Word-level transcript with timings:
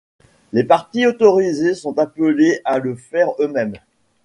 Les 0.51 0.63
partis 0.63 1.05
autorisés 1.05 1.75
sont 1.75 1.99
appelés 1.99 2.59
à 2.65 2.79
le 2.79 2.95
faire 2.95 3.33
eux-mêmes. 3.39 3.75